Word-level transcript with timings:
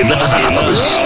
in 0.00 0.08
the 0.08 0.16
house. 0.16 0.98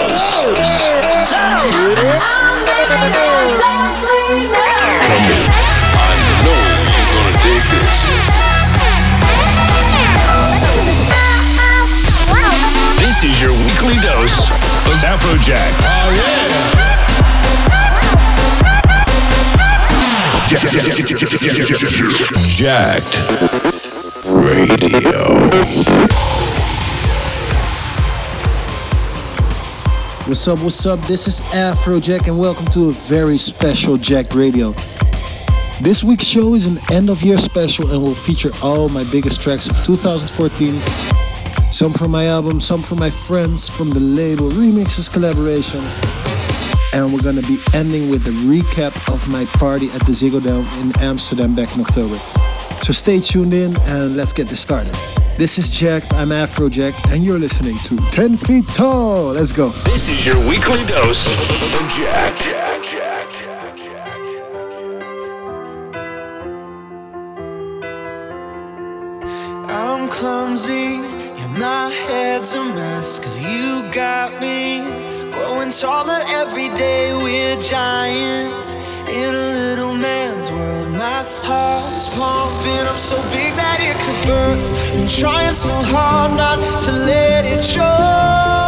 I 5.93 6.17
know 6.41 6.57
you're 6.89 7.11
gonna 7.13 7.37
dig 7.45 7.63
this. 7.69 8.09
This 12.97 13.17
is 13.29 13.37
your 13.41 13.53
weekly 13.61 13.97
dose 14.01 14.49
of 14.49 14.57
Afrojack. 15.05 15.73
Oh 15.85 16.09
yeah. 16.17 16.49
Jacked 22.57 23.15
Radio. 24.25 25.19
What's 30.29 30.47
up, 30.47 30.59
what's 30.59 30.85
up? 30.85 30.99
This 31.07 31.27
is 31.27 31.41
Afrojack 31.55 32.27
and 32.27 32.37
welcome 32.37 32.67
to 32.67 32.89
a 32.89 32.91
very 32.91 33.39
special 33.39 33.97
Jack 33.97 34.35
Radio. 34.35 34.73
This 35.81 36.03
week's 36.03 36.25
show 36.25 36.53
is 36.53 36.67
an 36.67 36.77
end 36.91 37.09
of 37.09 37.23
year 37.23 37.39
special 37.39 37.89
and 37.89 38.03
will 38.03 38.13
feature 38.13 38.51
all 38.61 38.89
my 38.89 39.03
biggest 39.11 39.41
tracks 39.41 39.67
of 39.67 39.83
2014. 39.83 40.79
Some 41.71 41.91
from 41.91 42.11
my 42.11 42.27
album, 42.27 42.61
some 42.61 42.83
from 42.83 42.99
my 42.99 43.09
friends 43.09 43.67
from 43.67 43.89
the 43.89 43.99
label, 43.99 44.51
remixes, 44.51 45.11
collaboration. 45.11 45.81
And 46.93 47.11
we're 47.11 47.23
gonna 47.23 47.47
be 47.47 47.57
ending 47.73 48.11
with 48.11 48.27
a 48.27 48.35
recap 48.45 49.11
of 49.11 49.27
my 49.29 49.45
party 49.57 49.87
at 49.93 50.01
the 50.05 50.11
Ziggo 50.11 50.43
Dome 50.43 50.67
in 50.79 50.93
Amsterdam 51.01 51.55
back 51.55 51.75
in 51.75 51.81
October. 51.81 52.17
So 52.83 52.93
stay 52.93 53.19
tuned 53.19 53.55
in 53.55 53.75
and 53.81 54.15
let's 54.15 54.33
get 54.33 54.45
this 54.45 54.59
started. 54.59 54.93
This 55.39 55.57
is 55.57 55.69
Jacked, 55.71 56.13
I'm 56.15 56.31
Afrojack, 56.31 57.13
and 57.13 57.23
you're 57.23 57.39
listening 57.39 57.77
to 57.85 57.95
10 58.11 58.35
Feet 58.35 58.67
Tall. 58.67 59.31
Let's 59.31 59.53
go. 59.53 59.69
This 59.85 60.09
is 60.09 60.25
your 60.25 60.35
weekly 60.49 60.83
dose 60.85 61.25
of 61.75 61.89
Jacked. 61.93 62.53
I'm 69.69 70.09
clumsy, 70.09 70.97
and 71.39 71.57
my 71.57 71.89
head's 71.89 72.55
a 72.55 72.65
mess. 72.65 73.17
Cause 73.19 73.41
you 73.41 73.89
got 73.93 74.41
me 74.41 74.81
growing 75.31 75.69
taller 75.69 76.19
every 76.31 76.67
day. 76.75 77.13
We're 77.15 77.61
giants 77.61 78.75
in 79.09 79.33
a 79.33 79.47
little 79.53 79.93
man's 79.95 80.51
world. 80.51 80.89
My 80.89 81.23
heart 81.43 81.97
is 81.97 82.09
pumping 82.09 82.85
up 82.87 82.97
so 82.97 83.17
big 83.31 83.53
that 83.55 83.77
it 83.81 83.97
could 84.03 84.27
burst. 84.27 84.93
Been 84.93 85.07
trying 85.07 85.55
so 85.55 85.73
hard 85.73 86.37
not 86.37 86.57
to 86.81 86.91
let 86.91 87.45
it 87.45 87.63
show. 87.63 88.58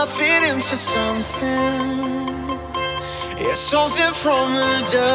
Nothing 0.00 0.42
into 0.50 0.76
something. 0.76 1.48
Yeah, 3.36 3.54
something 3.54 4.12
from 4.22 4.54
the 4.54 4.74
dust. 4.92 5.08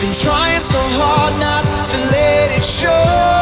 Been 0.00 0.14
trying 0.26 0.64
so 0.74 0.82
hard 0.98 1.34
not 1.46 1.64
to 1.90 1.96
let 2.14 2.58
it 2.58 2.64
show. 2.64 3.39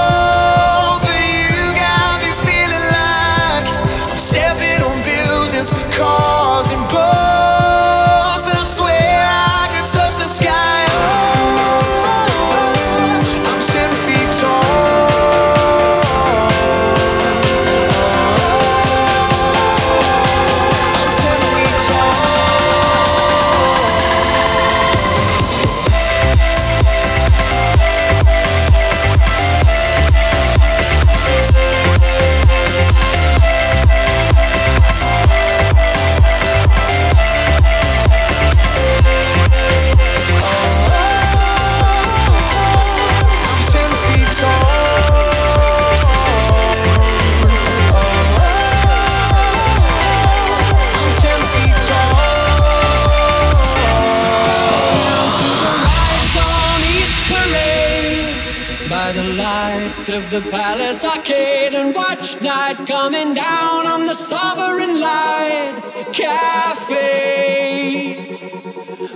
Coming 63.09 63.33
down 63.33 63.87
on 63.87 64.05
the 64.05 64.13
Sovereign 64.13 65.01
Light 65.01 65.81
Cafe. 66.13 66.99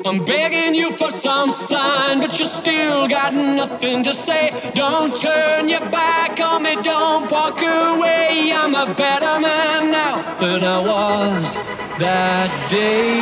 I'm 0.07 0.25
begging 0.25 0.75
you 0.75 0.93
for 0.97 1.11
some 1.11 1.51
sign, 1.51 2.17
but 2.17 2.39
you 2.39 2.47
still 2.47 3.07
got 3.07 3.35
nothing 3.35 4.03
to 4.05 4.15
say. 4.15 4.49
Don't 4.75 5.15
turn 5.21 5.69
your 5.69 5.85
back 5.91 6.41
on 6.41 6.63
me, 6.63 6.75
don't 6.77 7.31
walk 7.31 7.61
away. 7.61 8.51
I'm 8.55 8.75
a 8.75 8.95
better 8.95 9.39
man 9.39 9.91
now 9.91 10.15
than 10.41 10.65
I 10.65 10.79
was 10.93 11.55
that 11.99 12.51
day. 12.71 13.13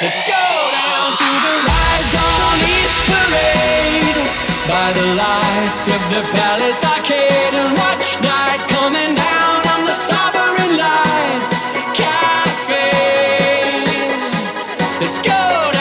Let's 0.00 0.20
go 0.34 0.46
down 0.80 1.08
to 1.20 1.28
the 1.44 1.54
rides 1.68 2.14
on 2.30 2.56
East 2.72 2.98
Parade 3.10 4.18
by 4.64 4.88
the 4.96 5.08
lights 5.24 5.84
of 5.96 6.00
the 6.12 6.22
Palace 6.32 6.82
Arcade 6.84 7.52
and 7.52 7.76
watch 7.76 8.20
night 8.22 8.67
coming 8.88 9.14
down 9.14 9.56
on 9.68 9.84
the 9.84 9.92
Sovereign 9.92 10.78
Light 10.78 11.50
Cafe. 11.92 12.88
Let's 14.98 15.18
go 15.18 15.77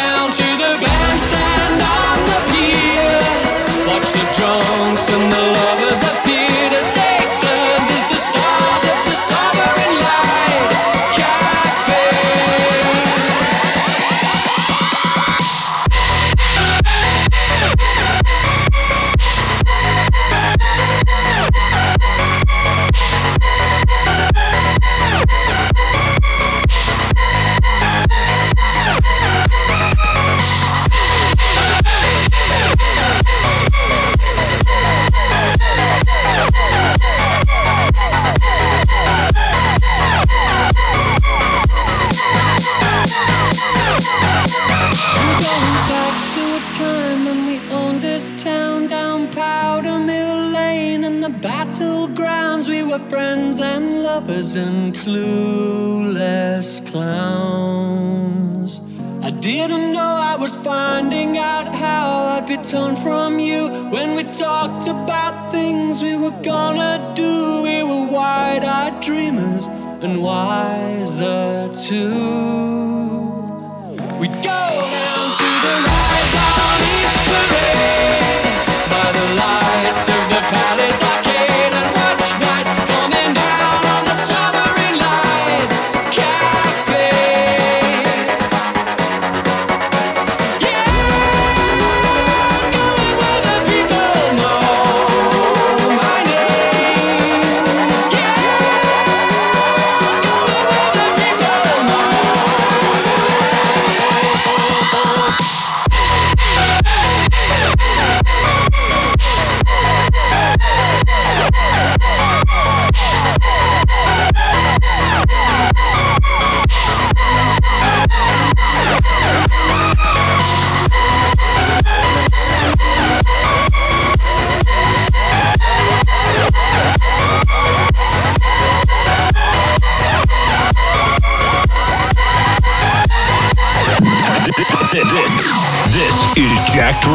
be 62.63 62.69
torn 62.69 62.95
from 62.95 63.39
you 63.39 63.67
when 63.89 64.15
we 64.15 64.23
talked 64.23 64.87
about 64.87 65.51
things 65.51 66.01
we 66.01 66.15
were 66.15 66.37
gonna 66.41 67.13
do. 67.15 67.63
We 67.63 67.83
were 67.83 68.11
wide 68.11 68.63
eyed 68.63 69.01
dreamers 69.01 69.67
and 70.01 70.21
wiser 70.21 71.69
too. 71.73 72.26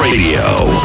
Radio. 0.01 0.82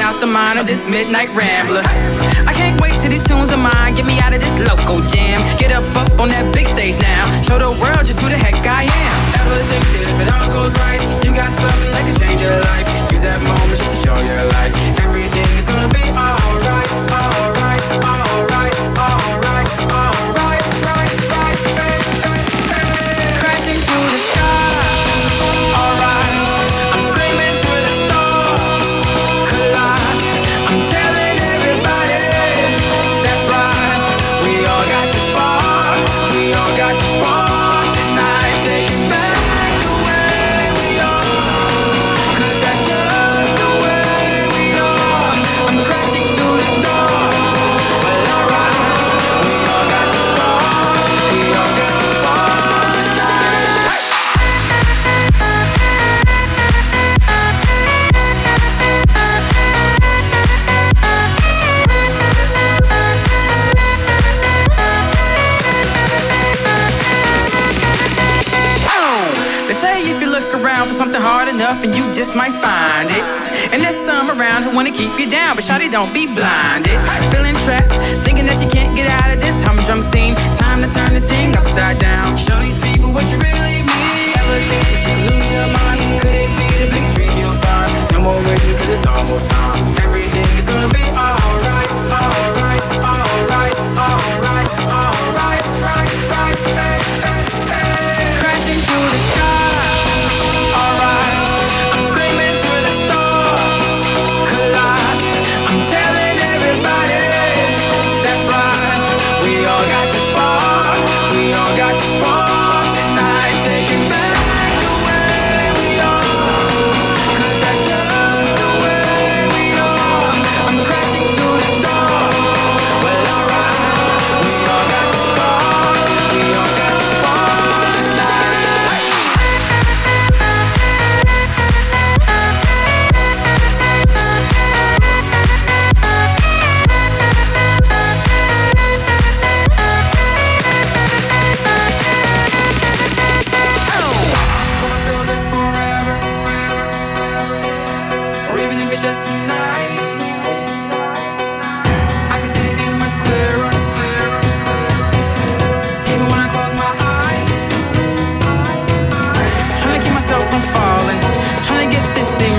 Of 0.00 0.06
out 0.06 0.20
the 0.20 0.26
mind 0.26 0.58
of 0.58 0.66
this 0.66 0.88
midnight 0.88 1.28
rambler. 1.32 1.82
I 2.46 2.52
can't 2.52 2.80
wait 2.80 3.00
till 3.00 3.10
these 3.10 3.24
tunes 3.24 3.52
of 3.52 3.58
mine 3.58 3.94
get 3.94 4.06
me 4.06 4.18
out 4.20 4.34
of 4.34 4.40
this 4.40 4.56
local 4.68 5.00
jam. 5.00 5.40
Get 5.58 5.72
up 5.72 5.84
up 5.96 6.20
on 6.20 6.28
that 6.28 6.52
big 6.52 6.66
stage 6.66 6.96
now, 6.98 7.28
show 7.42 7.58
the 7.58 7.70
world 7.70 8.04
just 8.04 8.20
who 8.20 8.28
the 8.28 8.36
heck 8.36 8.56
I 8.66 8.84
am. 8.84 9.16
Ever 9.40 9.58
think 9.68 9.84
that 9.94 10.04
if 10.08 10.18
it 10.20 10.28
all 10.32 10.48
goes 10.52 10.74
right, 10.80 11.00
you 11.24 11.32
got 11.32 11.48
something 11.48 11.90
that 11.92 12.04
can 12.04 12.16
change 12.18 12.42
your 12.42 12.56
life? 12.72 12.86
Use 13.12 13.22
that 13.22 13.40
moment 13.40 13.78
just 13.78 13.94
to 13.94 13.98
show 14.04 14.16
your 14.20 14.44
light. 14.58 14.72
Everything 15.00 15.48
is 15.56 15.66
gonna 15.66 15.90
be 15.92 16.04
alright, 16.12 16.90
alright, 17.12 17.45
might 72.36 72.52
find 72.52 73.08
it. 73.10 73.24
And 73.72 73.80
there's 73.82 73.96
some 73.96 74.30
around 74.30 74.62
who 74.64 74.70
wanna 74.76 74.92
keep 74.92 75.18
you 75.18 75.28
down, 75.28 75.56
but 75.56 75.64
shawty 75.64 75.90
don't 75.90 76.12
be 76.12 76.26
blinded. 76.26 76.45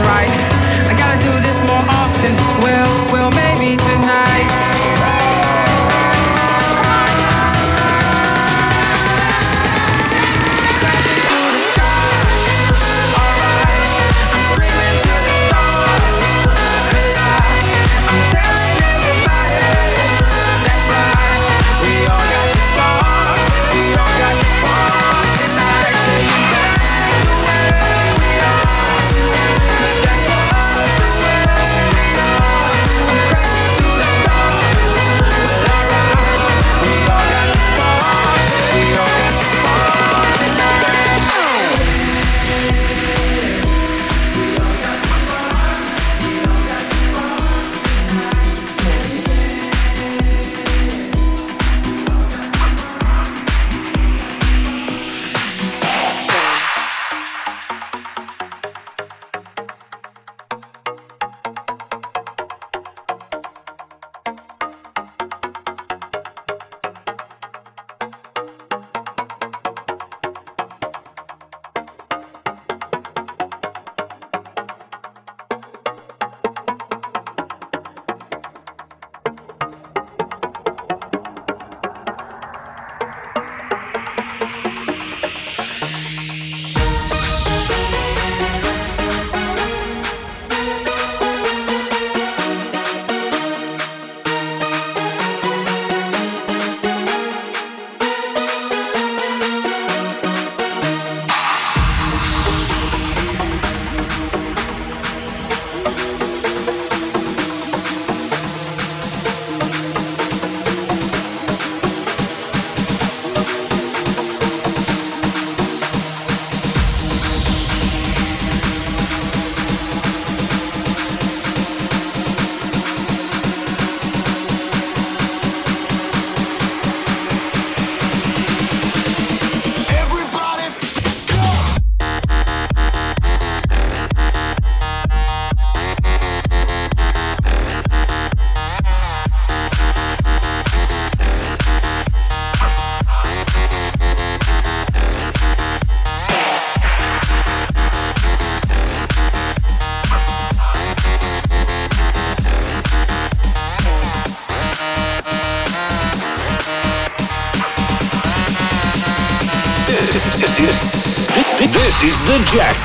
right. 0.08 0.57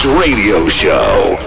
Radio 0.04 0.68
Show. 0.68 1.41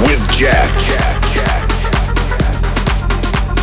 With 0.00 0.30
Jack. 0.30 0.70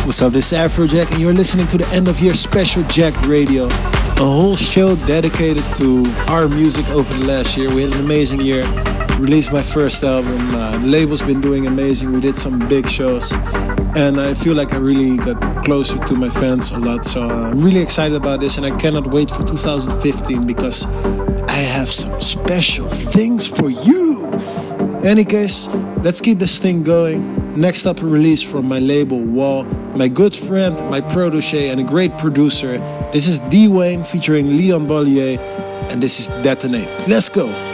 What's 0.04 0.20
up, 0.20 0.32
this 0.32 0.52
is 0.52 0.58
Afrojack, 0.58 1.10
and 1.12 1.20
you're 1.20 1.32
listening 1.32 1.66
to 1.68 1.78
the 1.78 1.86
end 1.88 2.08
of 2.08 2.20
year 2.20 2.34
special 2.34 2.82
Jack 2.84 3.14
Radio. 3.26 3.66
A 3.66 4.18
whole 4.18 4.56
show 4.56 4.96
dedicated 5.06 5.64
to 5.76 6.04
our 6.28 6.48
music 6.48 6.88
over 6.90 7.12
the 7.14 7.26
last 7.26 7.56
year. 7.56 7.72
We 7.72 7.82
had 7.82 7.92
an 7.92 8.04
amazing 8.04 8.40
year. 8.40 8.66
Released 9.18 9.52
my 9.52 9.62
first 9.62 10.02
album. 10.02 10.54
Uh, 10.54 10.76
the 10.78 10.86
label's 10.86 11.22
been 11.22 11.40
doing 11.40 11.66
amazing. 11.66 12.12
We 12.12 12.20
did 12.20 12.36
some 12.36 12.68
big 12.68 12.88
shows. 12.88 13.32
And 13.96 14.20
I 14.20 14.34
feel 14.34 14.54
like 14.54 14.72
I 14.72 14.78
really 14.78 15.16
got 15.16 15.64
closer 15.64 15.98
to 16.04 16.14
my 16.16 16.28
fans 16.28 16.72
a 16.72 16.78
lot. 16.78 17.06
So 17.06 17.28
uh, 17.28 17.50
I'm 17.50 17.60
really 17.62 17.80
excited 17.80 18.16
about 18.16 18.40
this, 18.40 18.56
and 18.56 18.66
I 18.66 18.76
cannot 18.76 19.12
wait 19.12 19.30
for 19.30 19.44
2015 19.44 20.46
because 20.46 20.86
I 21.48 21.62
have 21.76 21.90
some 21.90 22.20
special 22.20 22.88
things 22.88 23.46
for 23.46 23.70
you. 23.70 24.32
Any 25.04 25.26
case, 25.26 25.68
let's 26.02 26.22
keep 26.22 26.38
this 26.38 26.58
thing 26.58 26.82
going. 26.82 27.60
Next 27.60 27.84
up, 27.84 28.00
a 28.00 28.06
release 28.06 28.42
from 28.42 28.66
my 28.66 28.78
label 28.78 29.20
Wall, 29.20 29.64
my 29.94 30.08
good 30.08 30.34
friend, 30.34 30.74
my 30.88 31.02
protege, 31.02 31.68
and 31.68 31.78
a 31.78 31.84
great 31.84 32.16
producer. 32.16 32.78
This 33.12 33.28
is 33.28 33.38
D 33.50 33.68
Wayne 33.68 34.02
featuring 34.02 34.56
Leon 34.56 34.86
Bolier, 34.86 35.38
and 35.90 36.02
this 36.02 36.20
is 36.20 36.28
Detonate. 36.42 36.88
Let's 37.06 37.28
go. 37.28 37.73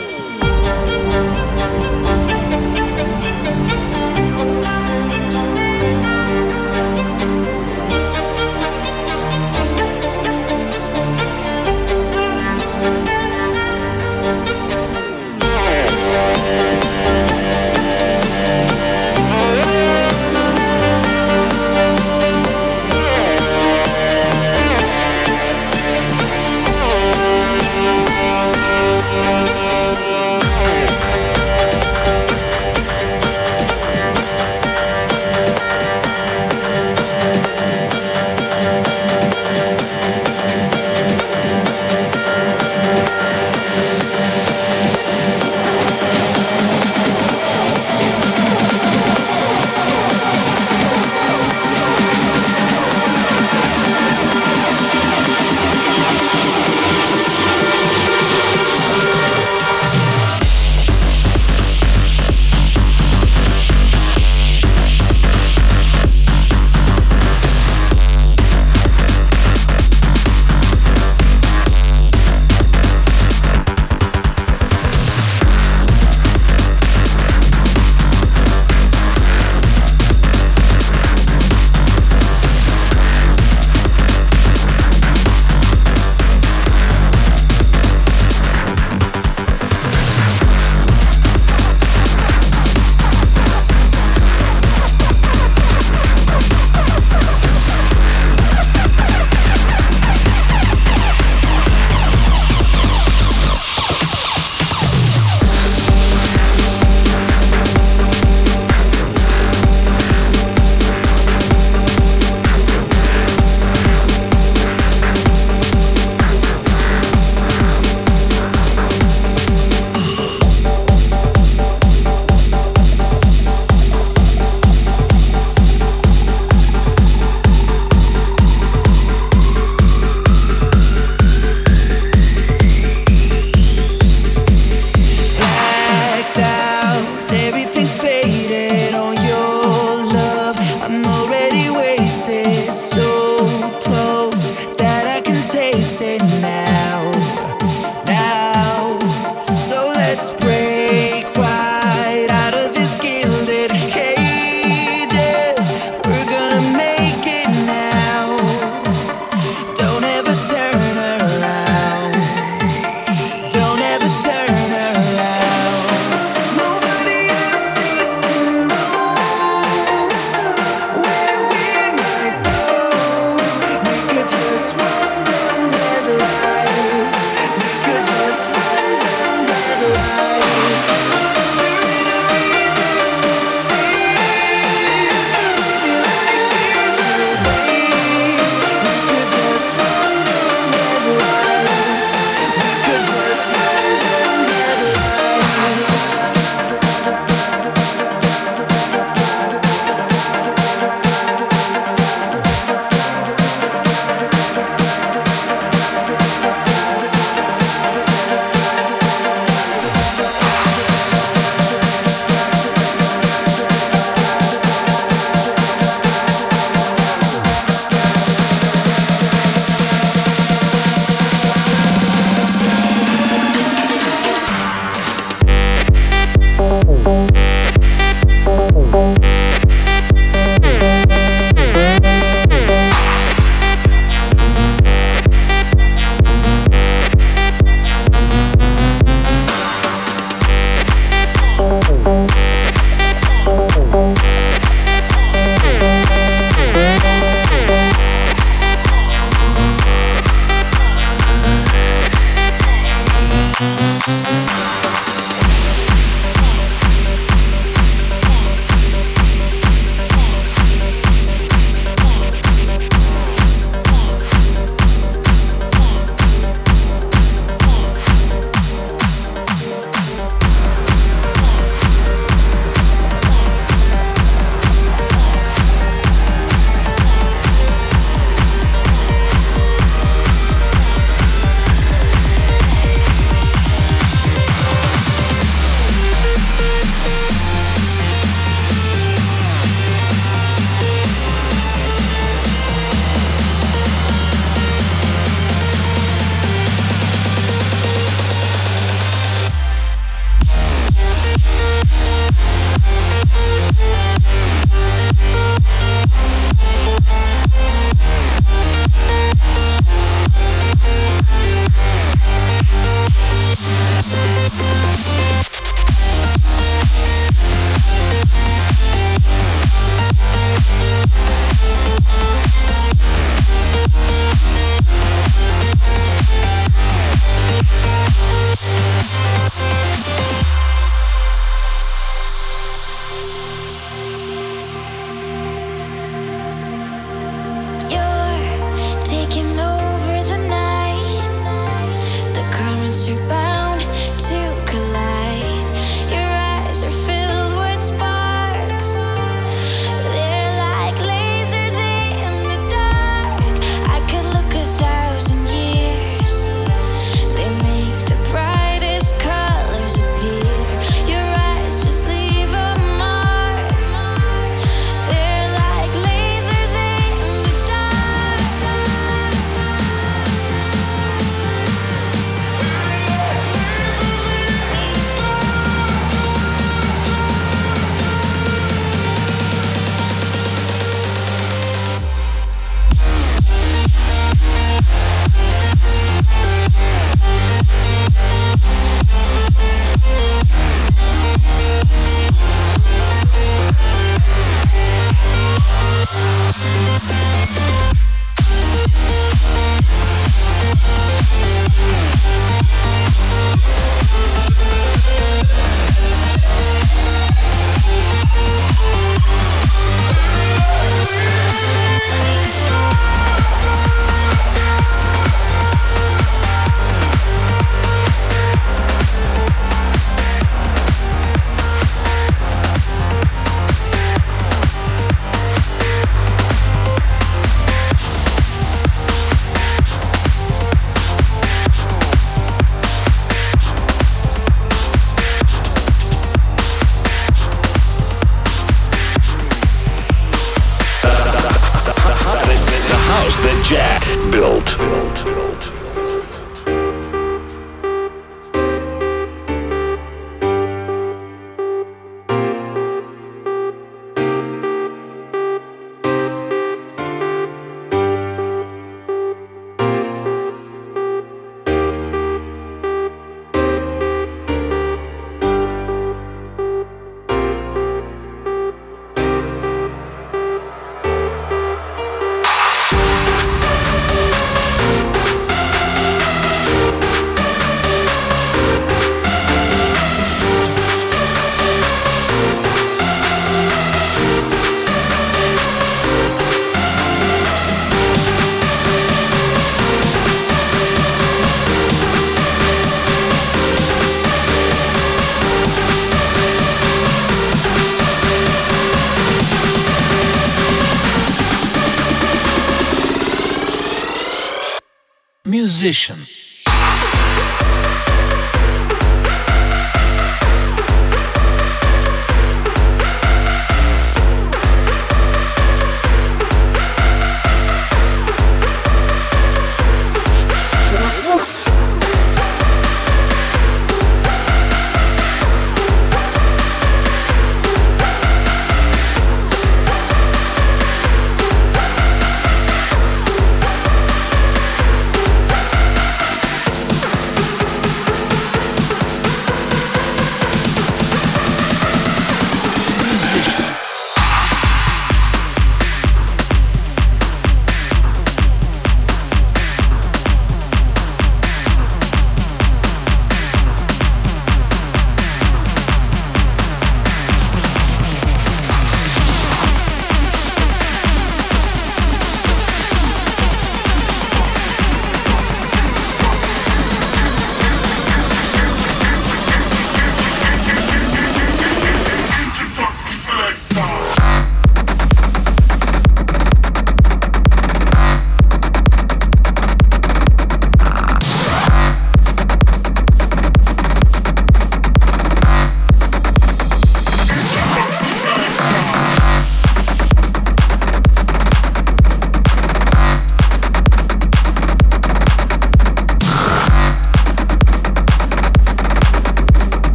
Musician. 505.80 506.19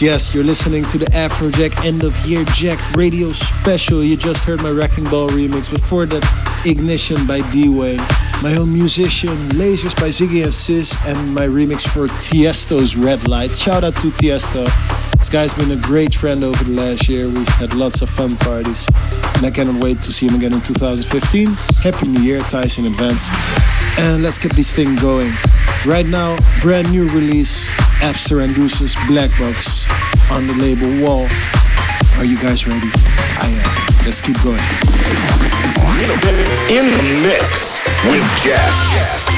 Yes, 0.00 0.32
you're 0.32 0.44
listening 0.44 0.84
to 0.84 0.98
the 0.98 1.06
Afrojack 1.06 1.84
End 1.84 2.04
of 2.04 2.14
Year 2.24 2.44
Jacked 2.54 2.96
radio 2.96 3.32
special. 3.32 4.04
You 4.04 4.16
just 4.16 4.44
heard 4.44 4.62
my 4.62 4.70
Wrecking 4.70 5.02
Ball 5.04 5.28
remix. 5.30 5.68
Before 5.68 6.06
that, 6.06 6.22
Ignition 6.64 7.26
by 7.26 7.40
D-Wayne. 7.50 7.98
My 8.40 8.54
own 8.56 8.72
musician, 8.72 9.30
Lasers 9.58 9.96
by 9.96 10.06
Ziggy 10.06 10.44
and 10.44 10.54
Sis, 10.54 10.96
and 11.04 11.34
my 11.34 11.48
remix 11.48 11.88
for 11.88 12.06
Tiesto's 12.06 12.96
Red 12.96 13.26
Light. 13.26 13.50
Shout 13.50 13.82
out 13.82 13.96
to 13.96 14.10
Tiesto. 14.10 14.66
This 15.18 15.28
guy's 15.28 15.52
been 15.52 15.72
a 15.72 15.82
great 15.82 16.14
friend 16.14 16.44
over 16.44 16.62
the 16.62 16.70
last 16.70 17.08
year. 17.08 17.24
We've 17.24 17.48
had 17.48 17.74
lots 17.74 18.00
of 18.00 18.08
fun 18.08 18.36
parties, 18.36 18.86
and 19.34 19.46
I 19.46 19.50
cannot 19.50 19.82
wait 19.82 20.00
to 20.02 20.12
see 20.12 20.28
him 20.28 20.36
again 20.36 20.52
in 20.52 20.60
2015. 20.60 21.48
Happy 21.82 22.06
New 22.06 22.20
Year, 22.20 22.38
Tyson 22.42 22.84
in 22.84 22.92
advance. 22.92 23.28
And 23.98 24.22
let's 24.22 24.38
get 24.38 24.52
this 24.52 24.72
thing 24.72 24.94
going. 24.96 25.32
Right 25.84 26.06
now, 26.06 26.36
brand 26.60 26.92
new 26.92 27.08
release 27.08 27.68
Abster 28.00 28.42
and 28.44 28.54
Black 29.08 29.30
Box 29.38 29.86
on 30.30 30.46
the 30.46 30.54
label 30.54 30.88
Wall. 31.04 31.26
Are 32.16 32.24
you 32.24 32.38
guys 32.38 32.66
ready? 32.66 32.90
I 33.40 33.48
am. 33.48 34.04
Let's 34.04 34.20
keep 34.20 34.40
going. 34.42 34.58
In 36.70 36.86
the 36.86 37.22
mix 37.22 37.84
with 38.04 38.24
Jack. 38.42 39.37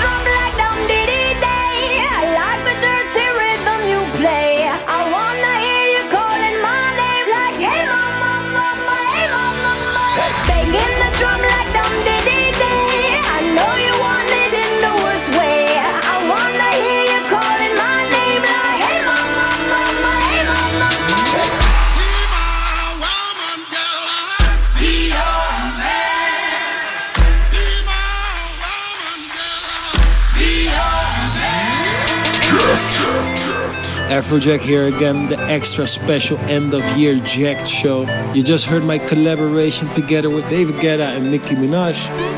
Afrojack 34.11 34.59
here 34.59 34.87
again, 34.87 35.29
the 35.29 35.39
extra 35.43 35.87
special 35.87 36.37
end 36.49 36.73
of 36.73 36.83
year 36.97 37.15
Jack 37.23 37.65
show. 37.65 38.01
You 38.33 38.43
just 38.43 38.65
heard 38.65 38.83
my 38.83 38.97
collaboration 38.97 39.89
together 39.91 40.29
with 40.29 40.49
David 40.49 40.75
Guetta 40.75 41.15
and 41.15 41.31
Nicki 41.31 41.55
Minaj. 41.55 41.95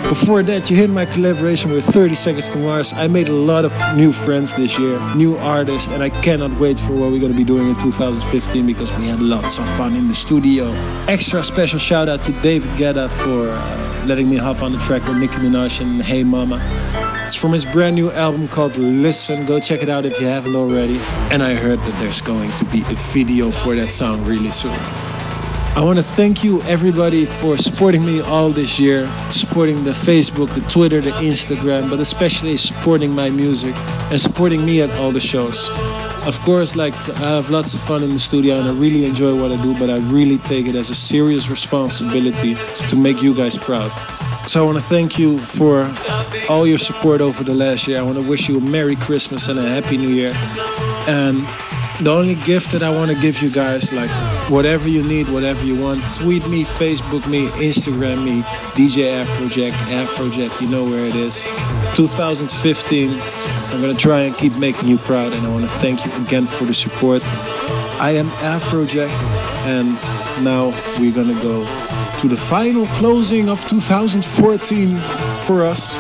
Before 0.08 0.44
that, 0.44 0.70
you 0.70 0.78
heard 0.78 0.92
my 0.92 1.08
collaboration 1.08 1.72
with 1.72 1.84
30 1.86 2.14
Seconds 2.14 2.52
to 2.52 2.60
Mars. 2.60 2.94
I 2.94 3.08
made 3.08 3.28
a 3.28 3.34
lot 3.34 3.66
of 3.66 3.74
new 3.98 4.12
friends 4.12 4.54
this 4.54 4.78
year, 4.78 5.00
new 5.16 5.36
artists, 5.38 5.90
and 5.90 6.04
I 6.04 6.10
cannot 6.22 6.60
wait 6.60 6.80
for 6.80 6.94
what 6.94 7.10
we're 7.10 7.20
gonna 7.20 7.34
be 7.34 7.44
doing 7.44 7.68
in 7.68 7.76
2015 7.78 8.68
because 8.68 8.94
we 8.94 9.08
had 9.08 9.20
lots 9.20 9.58
of 9.58 9.68
fun 9.70 9.96
in 9.96 10.08
the 10.08 10.14
studio. 10.14 10.72
Extra 11.08 11.44
special 11.44 11.80
shout 11.80 12.08
out 12.08 12.24
to 12.26 12.34
David 12.44 12.70
Guetta 12.78 13.10
for 13.10 13.50
uh, 13.50 14.06
letting 14.06 14.30
me 14.30 14.36
hop 14.36 14.62
on 14.62 14.74
the 14.74 14.80
track 14.80 15.08
with 15.08 15.18
Nicki 15.18 15.38
Minaj 15.38 15.82
and 15.82 16.04
Hey 16.04 16.24
Mama. 16.24 16.60
It's 17.26 17.36
from 17.36 17.54
his 17.54 17.64
brand 17.64 17.96
new 17.96 18.12
album 18.12 18.50
called 18.50 18.76
Listen. 18.78 19.46
Go 19.46 19.58
check 19.58 19.82
it 19.82 19.88
out 19.88 20.06
if 20.06 20.20
you 20.20 20.28
haven't 20.28 20.58
already. 20.58 21.00
And 21.32 21.42
I 21.42 21.54
heard 21.54 21.80
that 21.80 22.00
there's 22.02 22.22
going 22.22 22.52
to 22.52 22.66
be 22.66 22.82
a 22.82 22.96
video 23.14 23.50
for 23.50 23.76
that 23.76 23.88
song 23.88 24.22
really 24.26 24.52
soon. 24.52 24.78
I 25.76 25.82
want 25.86 25.98
to 26.00 26.04
thank 26.04 26.44
you, 26.44 26.62
everybody, 26.64 27.26
for 27.26 27.58
supporting 27.58 28.06
me 28.06 28.20
all 28.20 28.50
this 28.50 28.78
year, 28.78 29.08
supporting 29.32 29.86
the 29.86 29.92
Facebook, 29.92 30.54
the 30.54 30.62
Twitter, 30.70 31.00
the 31.00 31.12
Instagram, 31.12 31.90
but 31.90 32.02
especially 32.02 32.58
supporting 32.58 33.16
my 33.16 33.30
music 33.30 33.74
and 34.12 34.20
supporting 34.20 34.66
me 34.66 34.82
at 34.82 34.92
all 35.00 35.12
the 35.12 35.22
shows. 35.22 35.70
Of 36.28 36.38
course, 36.42 36.76
like 36.76 36.94
I 37.10 37.30
have 37.30 37.50
lots 37.50 37.74
of 37.74 37.80
fun 37.80 38.04
in 38.04 38.10
the 38.10 38.20
studio 38.20 38.60
and 38.60 38.68
I 38.68 38.74
really 38.74 39.06
enjoy 39.06 39.34
what 39.42 39.52
I 39.52 39.62
do, 39.64 39.74
but 39.80 39.90
I 39.90 39.98
really 39.98 40.40
take 40.40 40.66
it 40.66 40.76
as 40.76 40.90
a 40.90 40.96
serious 40.96 41.50
responsibility 41.50 42.56
to 42.90 42.96
make 42.98 43.22
you 43.22 43.34
guys 43.34 43.58
proud. 43.58 43.92
So 44.46 44.62
I 44.62 44.66
want 44.66 44.78
to 44.78 44.84
thank 44.84 45.18
you 45.18 45.40
for 45.40 45.90
all 46.50 46.68
your 46.68 46.78
support 46.78 47.22
over 47.22 47.44
the 47.44 47.54
last 47.54 47.88
year. 47.88 48.00
I 48.00 48.04
want 48.04 48.18
to 48.18 48.24
wish 48.30 48.50
you 48.50 48.58
a 48.58 48.62
Merry 48.62 48.96
Christmas 48.96 49.48
and 49.48 49.58
a 49.58 49.68
Happy 49.68 49.98
New 49.98 50.10
Year. 50.10 50.32
And 51.08 51.38
the 52.02 52.12
only 52.12 52.36
gift 52.36 52.72
that 52.72 52.84
I 52.84 52.90
want 52.90 53.12
to 53.12 53.18
give 53.20 53.42
you 53.42 53.50
guys, 53.50 53.94
like 53.94 54.10
whatever 54.50 54.90
you 54.90 55.04
need, 55.04 55.30
whatever 55.30 55.64
you 55.66 55.80
want, 55.82 56.02
tweet 56.16 56.48
me, 56.48 56.64
Facebook 56.64 57.26
me, 57.28 57.48
Instagram 57.64 58.26
me, 58.26 58.42
DJ 58.74 59.24
Afrojack, 59.24 59.72
Afrojack, 59.72 60.62
you 60.62 60.68
know 60.68 60.84
where 60.84 61.06
it 61.06 61.16
is. 61.16 61.44
2015, 61.96 63.10
I'm 63.72 63.82
gonna 63.82 63.94
try 63.94 64.22
and 64.22 64.36
keep 64.36 64.56
making 64.58 64.90
you 64.90 64.98
proud, 64.98 65.34
and 65.34 65.46
I 65.48 65.52
want 65.52 65.64
to 65.64 65.70
thank 65.70 66.06
you 66.06 66.12
again 66.22 66.46
for 66.46 66.66
the 66.66 66.74
support. 66.74 67.24
I 68.02 68.12
am 68.18 68.28
Afrojack, 68.42 69.10
and 69.66 69.94
now 70.44 70.74
we're 71.00 71.14
gonna 71.14 71.42
go 71.42 71.64
to 72.24 72.30
the 72.30 72.38
final 72.38 72.86
closing 72.96 73.50
of 73.50 73.60
2014 73.68 74.96
for 75.44 75.62
us. 75.62 75.98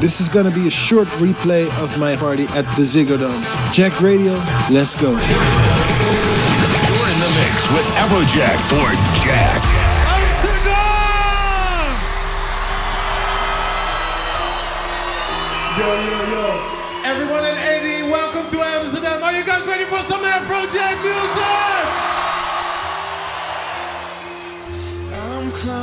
This 0.00 0.20
is 0.20 0.28
gonna 0.28 0.52
be 0.52 0.68
a 0.68 0.70
short 0.70 1.08
replay 1.18 1.66
of 1.82 1.98
my 1.98 2.14
party 2.14 2.44
at 2.54 2.64
the 2.78 2.86
Ziggo 2.86 3.18
Dome. 3.18 3.42
Jacked 3.72 4.00
Radio, 4.00 4.34
let's 4.70 4.94
go. 4.94 5.10
You're 5.10 5.18
in 5.18 5.18
the 7.18 7.32
mix 7.42 7.66
with 7.74 7.86
Afrojack 7.98 8.54
for 8.70 8.86
Jack. 9.26 9.58
Yo, 15.74 15.90
yo, 16.06 16.18
yo. 16.30 16.46
Everyone 17.02 17.44
in 17.44 17.56
80, 17.58 18.10
welcome 18.12 18.48
to 18.48 18.62
Amsterdam. 18.62 19.20
Are 19.24 19.32
you 19.32 19.42
guys 19.44 19.66
ready 19.66 19.86
for 19.86 19.98
some 20.02 20.22
Afrojack 20.22 21.02
music? 21.02 22.11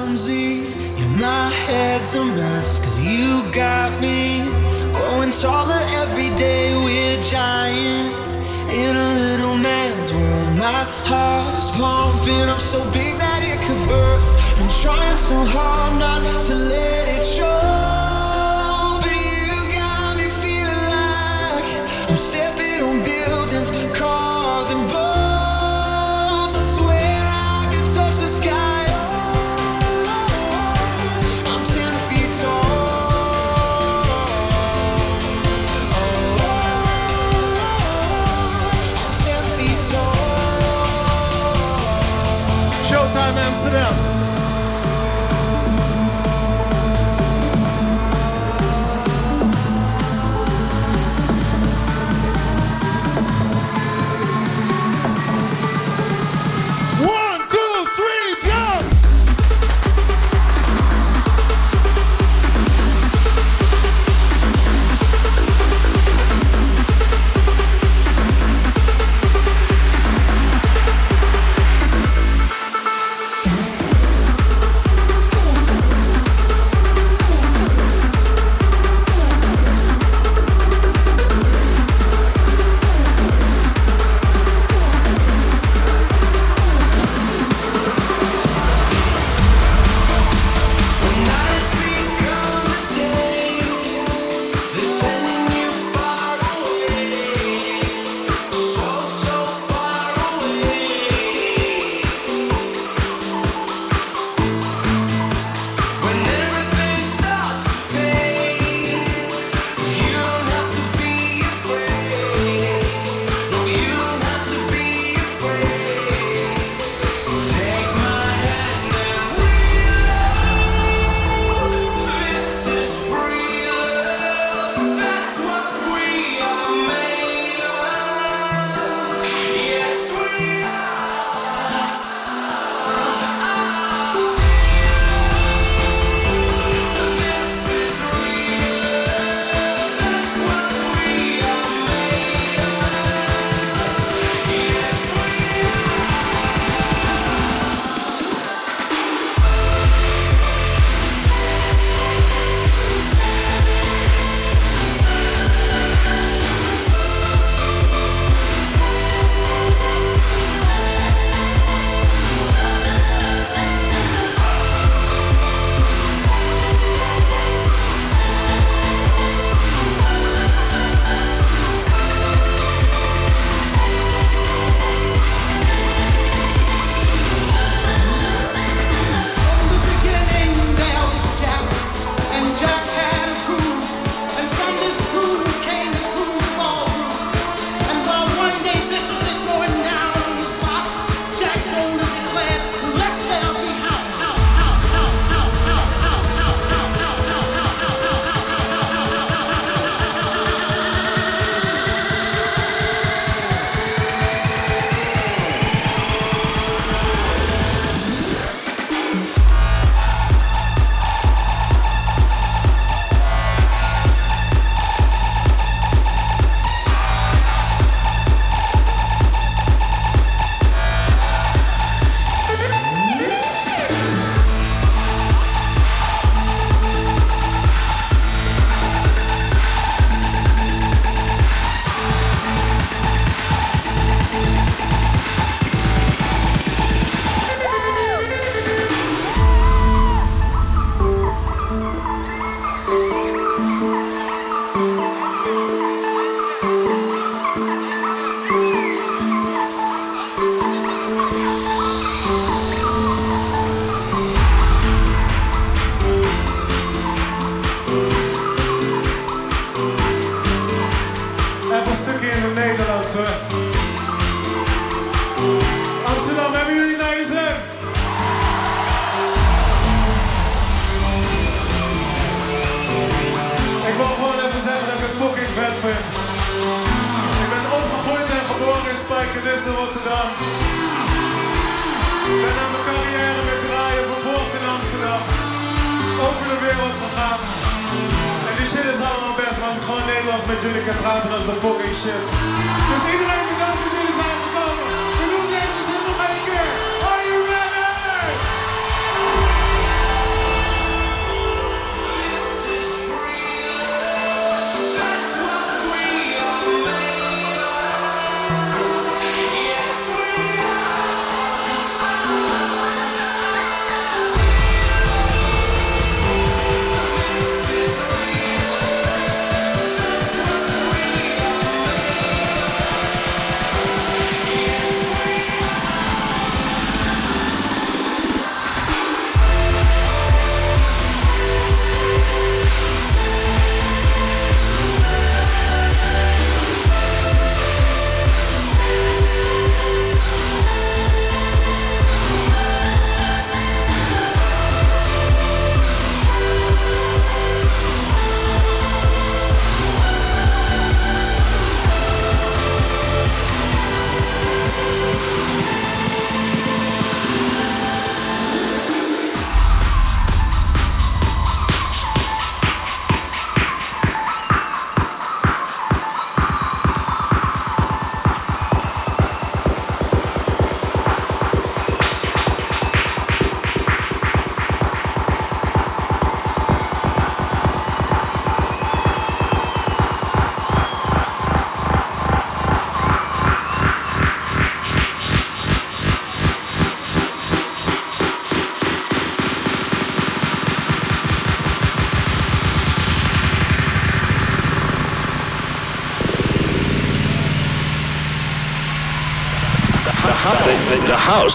Clumsy, 0.10 0.66
and 1.04 1.20
my 1.20 1.50
head's 1.68 2.16
a 2.16 2.26
mess. 2.26 2.80
Cause 2.80 3.02
you 3.02 3.44
got 3.54 3.92
me 4.02 4.42
growing 4.92 5.30
taller 5.30 5.82
every 6.02 6.30
day. 6.36 6.74
We're 6.84 7.22
giants 7.22 8.38
in 8.74 8.96
a 8.96 9.10
little 9.14 9.56
man's 9.56 10.12
world. 10.12 10.58
My 10.58 10.82
heart 11.06 11.60
is 11.60 11.70
pumping 11.72 12.50
up 12.50 12.60
so 12.60 12.80
big 12.92 13.14
that 13.18 13.42
it 13.44 13.60
could 13.66 13.88
burst. 13.88 14.32
I'm 14.60 14.70
trying 14.82 15.18
so 15.18 15.38
hard 15.46 16.00
not 16.00 16.22
to 16.46 16.56
let 16.56 17.08
it 17.08 17.24
show. 17.24 17.79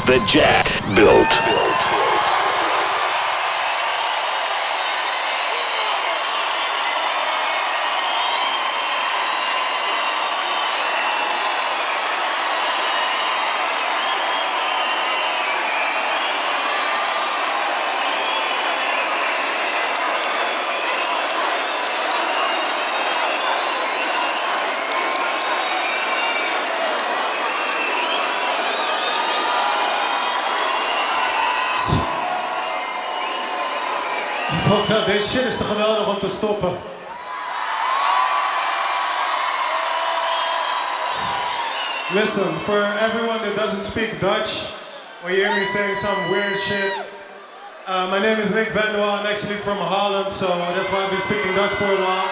That 0.02 0.26
Jack 0.26 0.66
built. 0.96 1.43
Stoppen. 36.28 36.74
Listen, 42.12 42.46
for 42.62 42.78
everyone 43.02 43.42
that 43.42 43.56
doesn't 43.56 43.82
speak 43.82 44.20
Dutch, 44.20 44.70
or 45.24 45.30
you 45.30 45.44
hear 45.44 45.56
me 45.56 45.64
saying 45.64 45.96
some 45.96 46.14
weird 46.30 46.56
shit, 46.56 46.92
uh, 47.90 48.08
my 48.08 48.20
name 48.20 48.38
is 48.38 48.54
Nick 48.54 48.68
van 48.72 48.92
de 48.92 48.98
Wall. 49.00 49.20
I'm 49.20 49.26
actually 49.26 49.60
from 49.60 49.76
Holland, 49.76 50.30
so 50.30 50.48
that's 50.72 50.92
why 50.92 51.04
I've 51.04 51.10
been 51.10 51.20
speaking 51.20 51.52
Dutch 51.58 51.76
for 51.76 51.90
a 51.90 52.00
while. 52.00 52.28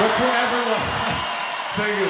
But 0.00 0.10
for 0.16 0.30
everyone, 0.30 0.84
thank 1.76 1.94
you. 2.00 2.08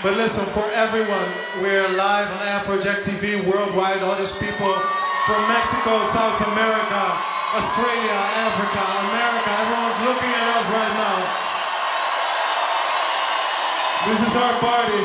But 0.00 0.16
listen, 0.16 0.46
for 0.54 0.64
everyone, 0.72 1.28
we're 1.60 1.88
live 1.96 2.28
on 2.30 2.40
Afrojack 2.48 3.04
TV 3.04 3.44
worldwide. 3.44 4.00
All 4.00 4.16
these 4.16 4.36
people 4.40 4.72
from 5.26 5.40
Mexico, 5.50 5.98
South 6.04 6.40
America, 6.52 7.35
Australia, 7.56 8.12
Africa, 8.44 8.84
America. 9.08 9.48
Everyone's 9.48 10.00
looking 10.04 10.28
at 10.28 10.46
us 10.60 10.68
right 10.76 10.94
now. 11.00 11.18
This 14.04 14.20
is 14.28 14.36
our 14.36 14.54
party. 14.60 15.02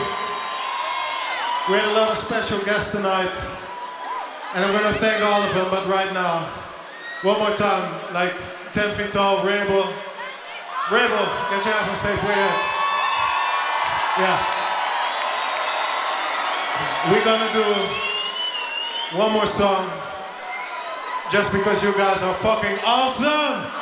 We 1.71 1.79
had 1.79 1.87
a 1.87 1.95
lot 1.95 2.11
of 2.11 2.17
special 2.19 2.59
guests 2.67 2.91
tonight. 2.91 3.31
And 4.53 4.65
I'm 4.65 4.73
gonna 4.75 4.91
thank 4.99 5.23
all 5.23 5.41
of 5.41 5.53
them, 5.55 5.71
but 5.71 5.87
right 5.87 6.11
now, 6.11 6.43
one 7.23 7.39
more 7.39 7.55
time, 7.55 7.87
like 8.11 8.35
10 8.75 8.99
feet 8.99 9.13
tall, 9.13 9.47
Wrabel. 9.47 9.87
Wrabel, 10.91 11.25
get 11.55 11.63
your 11.63 11.75
ass 11.79 11.87
on 11.87 11.95
stage, 11.95 12.19
you 12.19 12.35
at? 12.35 12.59
Yeah. 14.19 14.39
We're 17.07 17.23
gonna 17.23 17.51
do 17.55 17.67
one 19.15 19.31
more 19.31 19.47
song 19.47 20.10
just 21.31 21.53
because 21.53 21.81
you 21.81 21.93
guys 21.93 22.23
are 22.23 22.33
fucking 22.33 22.77
awesome. 22.85 23.80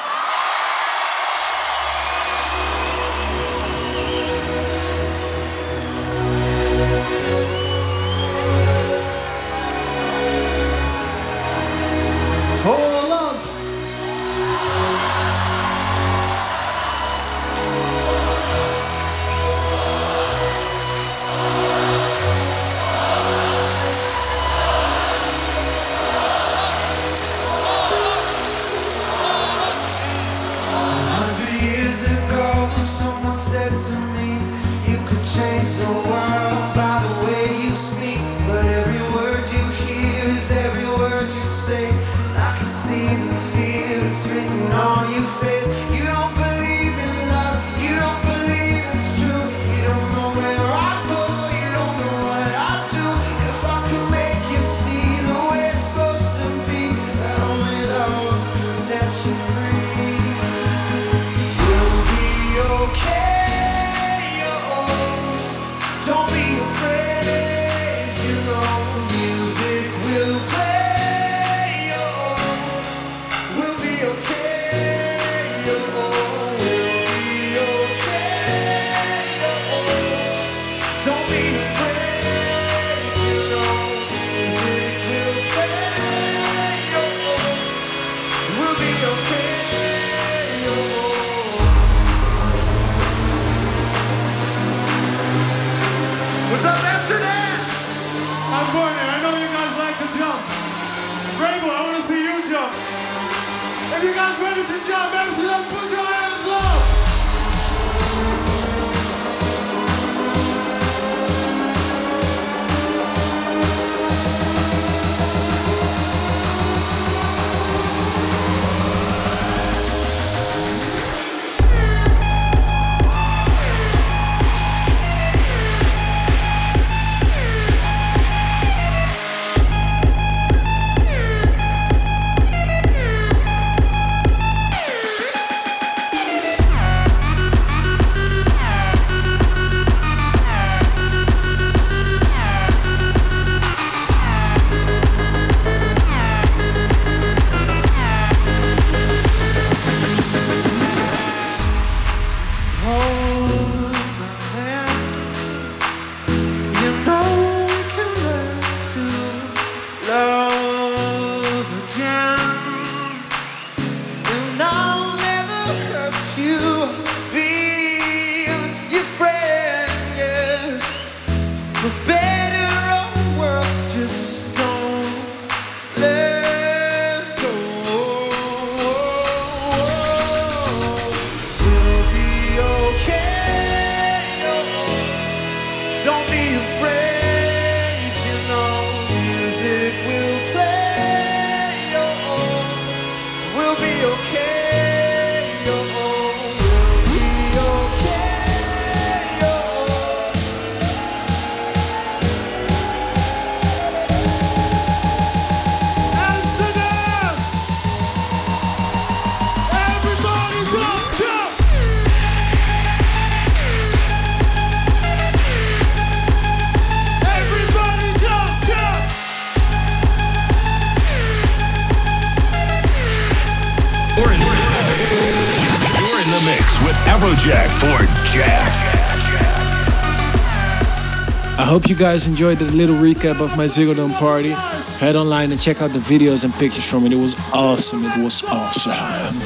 Hope 231.69 231.87
you 231.87 231.95
guys 231.95 232.25
enjoyed 232.25 232.57
the 232.57 232.65
little 232.65 232.95
recap 232.95 233.39
of 233.39 233.55
my 233.55 233.65
Ziggo 233.65 233.95
Dome 233.95 234.11
party. 234.13 234.49
Head 234.97 235.15
online 235.15 235.51
and 235.51 235.61
check 235.61 235.83
out 235.83 235.91
the 235.91 235.99
videos 235.99 236.43
and 236.43 236.51
pictures 236.55 236.89
from 236.89 237.05
it. 237.05 237.13
It 237.13 237.17
was 237.17 237.35
awesome. 237.53 238.03
It 238.03 238.23
was 238.23 238.43
awesome. 238.45 239.37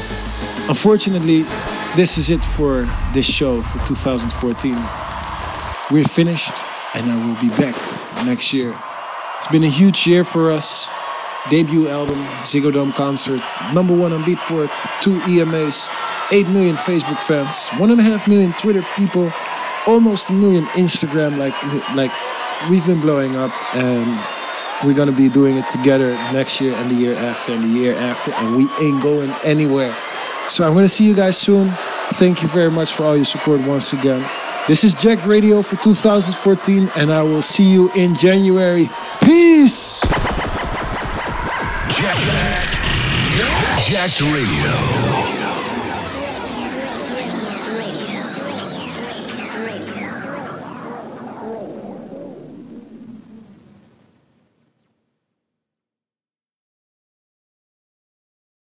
Unfortunately, 0.69 1.41
this 1.97 2.17
is 2.17 2.29
it 2.29 2.39
for 2.39 2.87
this 3.13 3.29
show 3.29 3.61
for 3.61 3.85
2014. 3.85 4.73
We're 5.91 6.05
finished 6.05 6.53
and 6.95 7.11
I 7.11 7.27
will 7.27 7.41
be 7.41 7.49
back 7.57 7.75
next 8.25 8.53
year. 8.53 8.73
It's 9.35 9.47
been 9.47 9.65
a 9.65 9.75
huge 9.81 10.07
year 10.07 10.23
for 10.23 10.49
us. 10.49 10.89
Debut 11.49 11.89
album, 11.89 12.23
Ziggo 12.45 12.71
Dome 12.71 12.93
concert, 12.93 13.41
number 13.73 13.93
one 13.93 14.13
on 14.13 14.23
Beatport, 14.23 14.71
two 15.01 15.19
EMAs, 15.27 15.89
8 16.31 16.47
million 16.47 16.77
Facebook 16.77 17.17
fans, 17.17 17.67
1.5 17.77 18.29
million 18.29 18.53
Twitter 18.53 18.81
people, 18.95 19.29
almost 19.87 20.29
a 20.29 20.33
million 20.33 20.65
Instagram. 20.75 21.37
Like 21.37 21.55
like 21.95 22.11
we've 22.69 22.85
been 22.85 23.01
blowing 23.01 23.35
up, 23.35 23.51
and 23.75 24.19
we're 24.83 24.95
gonna 24.95 25.11
be 25.11 25.29
doing 25.29 25.57
it 25.57 25.69
together 25.69 26.11
next 26.31 26.61
year 26.61 26.73
and 26.75 26.89
the 26.91 26.95
year 26.95 27.15
after 27.15 27.53
and 27.53 27.63
the 27.63 27.79
year 27.79 27.95
after, 27.95 28.31
and 28.33 28.55
we 28.55 28.67
ain't 28.81 29.01
going 29.01 29.31
anywhere. 29.43 29.95
So 30.49 30.65
I'm 30.67 30.73
gonna 30.73 30.87
see 30.87 31.05
you 31.05 31.15
guys 31.15 31.37
soon. 31.37 31.69
Thank 32.13 32.41
you 32.41 32.47
very 32.49 32.71
much 32.71 32.93
for 32.93 33.03
all 33.03 33.15
your 33.15 33.25
support 33.25 33.61
once 33.61 33.93
again. 33.93 34.23
This 34.67 34.83
is 34.83 34.93
Jacked 34.93 35.25
Radio 35.25 35.61
for 35.61 35.75
2014, 35.77 36.89
and 36.95 37.11
I 37.11 37.21
will 37.21 37.41
see 37.41 37.69
you 37.69 37.91
in 37.93 38.15
January. 38.15 38.89
Peace! 39.21 40.01
Jack, 41.89 42.15
Jacked 43.85 44.21
Radio. 44.21 45.42